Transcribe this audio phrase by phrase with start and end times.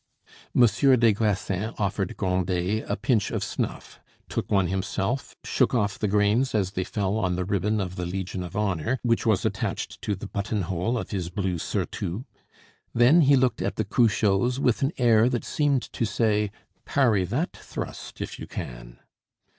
[0.55, 6.07] Monsieur des Grassins offered Grandet a pinch of snuff, took one himself, shook off the
[6.07, 10.01] grains as they fell on the ribbon of the Legion of honor which was attached
[10.01, 12.23] to the button hole of his blue surtout;
[12.95, 16.49] then he looked at the Cruchots with an air that seemed to say,
[16.83, 18.97] "Parry that thrust if you can!"